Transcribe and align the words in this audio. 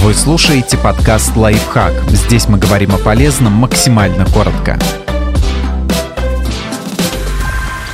Вы 0.00 0.14
слушаете 0.14 0.78
подкаст 0.78 1.36
«Лайфхак». 1.36 1.92
Здесь 2.08 2.48
мы 2.48 2.56
говорим 2.56 2.94
о 2.94 2.98
полезном 2.98 3.54
максимально 3.54 4.24
коротко. 4.26 4.78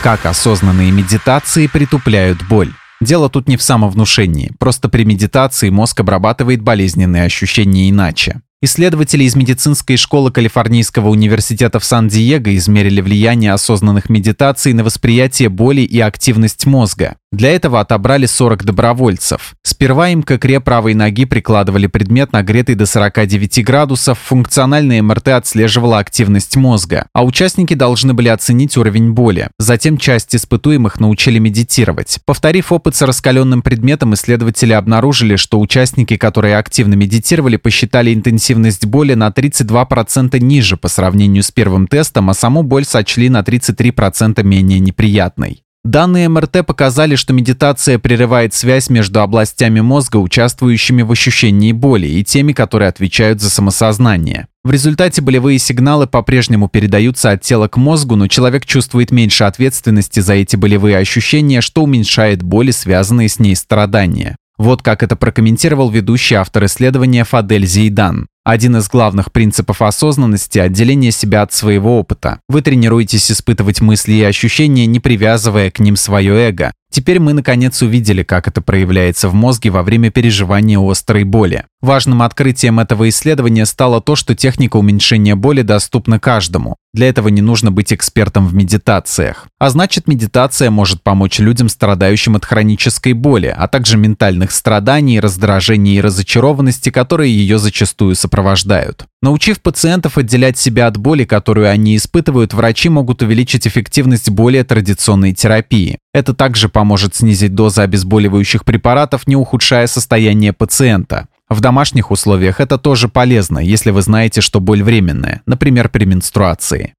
Как 0.00 0.24
осознанные 0.24 0.92
медитации 0.92 1.66
притупляют 1.66 2.38
боль. 2.48 2.72
Дело 3.00 3.28
тут 3.28 3.48
не 3.48 3.56
в 3.56 3.62
самовнушении, 3.62 4.52
просто 4.60 4.88
при 4.88 5.04
медитации 5.04 5.70
мозг 5.70 5.98
обрабатывает 5.98 6.62
болезненные 6.62 7.24
ощущения 7.24 7.90
иначе. 7.90 8.42
Исследователи 8.60 9.22
из 9.22 9.36
медицинской 9.36 9.96
школы 9.96 10.32
Калифорнийского 10.32 11.10
университета 11.10 11.78
в 11.78 11.84
Сан-Диего 11.84 12.56
измерили 12.56 13.00
влияние 13.00 13.52
осознанных 13.52 14.08
медитаций 14.08 14.72
на 14.72 14.82
восприятие 14.82 15.48
боли 15.48 15.82
и 15.82 16.00
активность 16.00 16.66
мозга. 16.66 17.16
Для 17.30 17.50
этого 17.50 17.80
отобрали 17.80 18.24
40 18.24 18.64
добровольцев. 18.64 19.54
Сперва 19.62 20.08
им 20.08 20.22
к 20.22 20.32
икре 20.32 20.60
правой 20.60 20.94
ноги 20.94 21.26
прикладывали 21.26 21.86
предмет, 21.86 22.32
нагретый 22.32 22.74
до 22.74 22.86
49 22.86 23.64
градусов, 23.64 24.18
функциональная 24.18 25.02
МРТ 25.02 25.28
отслеживала 25.28 25.98
активность 25.98 26.56
мозга, 26.56 27.06
а 27.12 27.24
участники 27.24 27.74
должны 27.74 28.14
были 28.14 28.28
оценить 28.28 28.78
уровень 28.78 29.12
боли. 29.12 29.50
Затем 29.58 29.98
часть 29.98 30.34
испытуемых 30.34 31.00
научили 31.00 31.38
медитировать. 31.38 32.18
Повторив 32.24 32.72
опыт 32.72 32.96
с 32.96 33.02
раскаленным 33.02 33.60
предметом, 33.60 34.14
исследователи 34.14 34.72
обнаружили, 34.72 35.36
что 35.36 35.60
участники, 35.60 36.16
которые 36.16 36.56
активно 36.56 36.94
медитировали, 36.94 37.58
посчитали 37.58 38.14
интенсивность 38.14 38.86
боли 38.86 39.12
на 39.12 39.28
32% 39.28 40.38
ниже 40.38 40.78
по 40.78 40.88
сравнению 40.88 41.42
с 41.42 41.50
первым 41.50 41.88
тестом, 41.88 42.30
а 42.30 42.34
саму 42.34 42.62
боль 42.62 42.86
сочли 42.86 43.28
на 43.28 43.40
33% 43.40 44.42
менее 44.42 44.78
неприятной. 44.80 45.62
Данные 45.88 46.28
МРТ 46.28 46.66
показали, 46.66 47.14
что 47.16 47.32
медитация 47.32 47.98
прерывает 47.98 48.52
связь 48.52 48.90
между 48.90 49.22
областями 49.22 49.80
мозга, 49.80 50.18
участвующими 50.18 51.00
в 51.00 51.10
ощущении 51.10 51.72
боли, 51.72 52.06
и 52.06 52.22
теми, 52.22 52.52
которые 52.52 52.90
отвечают 52.90 53.40
за 53.40 53.48
самосознание. 53.48 54.48
В 54.64 54.70
результате 54.70 55.22
болевые 55.22 55.58
сигналы 55.58 56.06
по-прежнему 56.06 56.68
передаются 56.68 57.30
от 57.30 57.40
тела 57.40 57.68
к 57.68 57.78
мозгу, 57.78 58.16
но 58.16 58.28
человек 58.28 58.66
чувствует 58.66 59.12
меньше 59.12 59.44
ответственности 59.44 60.20
за 60.20 60.34
эти 60.34 60.56
болевые 60.56 60.98
ощущения, 60.98 61.62
что 61.62 61.84
уменьшает 61.84 62.42
боли, 62.42 62.70
связанные 62.70 63.30
с 63.30 63.38
ней 63.38 63.56
страдания. 63.56 64.36
Вот 64.58 64.82
как 64.82 65.02
это 65.02 65.16
прокомментировал 65.16 65.88
ведущий 65.88 66.34
автор 66.34 66.66
исследования 66.66 67.24
Фадель 67.24 67.64
Зейдан. 67.64 68.26
Один 68.48 68.78
из 68.78 68.88
главных 68.88 69.30
принципов 69.30 69.82
осознанности– 69.82 70.58
отделение 70.58 71.10
себя 71.10 71.42
от 71.42 71.52
своего 71.52 71.98
опыта. 71.98 72.40
Вы 72.48 72.62
тренируетесь 72.62 73.30
испытывать 73.30 73.82
мысли 73.82 74.12
и 74.12 74.22
ощущения, 74.22 74.86
не 74.86 75.00
привязывая 75.00 75.70
к 75.70 75.80
ним 75.80 75.96
свое 75.96 76.48
эго. 76.48 76.72
Теперь 76.90 77.20
мы 77.20 77.34
наконец 77.34 77.82
увидели, 77.82 78.22
как 78.22 78.48
это 78.48 78.62
проявляется 78.62 79.28
в 79.28 79.34
мозге 79.34 79.70
во 79.70 79.82
время 79.82 80.10
переживания 80.10 80.78
острой 80.78 81.24
боли. 81.24 81.64
Важным 81.80 82.22
открытием 82.22 82.80
этого 82.80 83.08
исследования 83.08 83.66
стало 83.66 84.00
то, 84.00 84.16
что 84.16 84.34
техника 84.34 84.76
уменьшения 84.78 85.36
боли 85.36 85.62
доступна 85.62 86.18
каждому. 86.18 86.76
Для 86.94 87.08
этого 87.08 87.28
не 87.28 87.42
нужно 87.42 87.70
быть 87.70 87.92
экспертом 87.92 88.48
в 88.48 88.54
медитациях. 88.54 89.46
А 89.60 89.70
значит, 89.70 90.08
медитация 90.08 90.70
может 90.70 91.02
помочь 91.02 91.38
людям, 91.38 91.68
страдающим 91.68 92.34
от 92.34 92.44
хронической 92.44 93.12
боли, 93.12 93.54
а 93.56 93.68
также 93.68 93.96
ментальных 93.96 94.50
страданий, 94.50 95.20
раздражений 95.20 95.96
и 95.96 96.00
разочарованности, 96.00 96.90
которые 96.90 97.36
ее 97.36 97.58
зачастую 97.58 98.16
сопровождают. 98.16 99.04
Научив 99.20 99.60
пациентов 99.60 100.16
отделять 100.16 100.58
себя 100.58 100.86
от 100.86 100.96
боли, 100.96 101.24
которую 101.24 101.68
они 101.68 101.96
испытывают, 101.96 102.54
врачи 102.54 102.88
могут 102.88 103.22
увеличить 103.22 103.66
эффективность 103.66 104.30
более 104.30 104.64
традиционной 104.64 105.34
терапии. 105.34 105.98
Это 106.18 106.34
также 106.34 106.68
поможет 106.68 107.14
снизить 107.14 107.54
дозы 107.54 107.82
обезболивающих 107.82 108.64
препаратов, 108.64 109.28
не 109.28 109.36
ухудшая 109.36 109.86
состояние 109.86 110.52
пациента. 110.52 111.28
В 111.48 111.60
домашних 111.60 112.10
условиях 112.10 112.58
это 112.58 112.76
тоже 112.76 113.06
полезно, 113.06 113.60
если 113.60 113.92
вы 113.92 114.02
знаете, 114.02 114.40
что 114.40 114.58
боль 114.58 114.82
временная, 114.82 115.42
например, 115.46 115.88
при 115.88 116.06
менструации. 116.06 116.94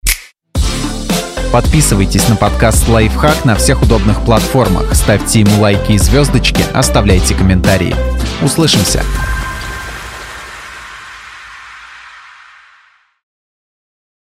Подписывайтесь 1.52 2.30
на 2.30 2.38
подкаст 2.38 2.88
«Лайфхак» 2.88 3.44
на 3.44 3.56
всех 3.56 3.82
удобных 3.84 4.24
платформах, 4.24 4.96
ставьте 4.96 5.42
ему 5.42 5.60
лайки 5.60 5.92
и 5.92 5.98
звездочки, 5.98 6.64
оставляйте 6.74 7.36
комментарии. 7.36 7.94
Услышимся! 8.42 9.04